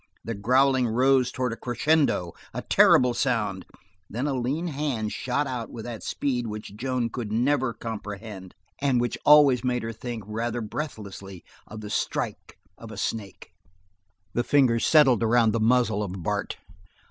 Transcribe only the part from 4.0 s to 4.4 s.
then a